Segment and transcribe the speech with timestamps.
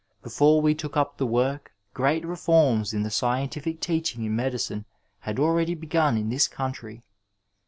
[0.23, 4.85] Before we took up the work great reforms in the scientific teaching in medicine
[5.19, 7.03] had already begun in this country.